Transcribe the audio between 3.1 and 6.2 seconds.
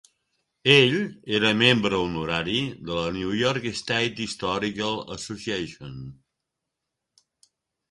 New York State Historical Association.